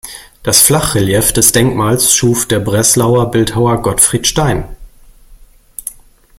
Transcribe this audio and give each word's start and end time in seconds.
Das 0.41 0.63
Flachrelief 0.63 1.31
des 1.31 1.51
Denkmals 1.51 2.15
schuf 2.15 2.47
der 2.47 2.57
Breslauer 2.57 3.29
Bildhauer 3.29 3.83
Gottfried 3.83 4.25
Stein. 4.25 4.67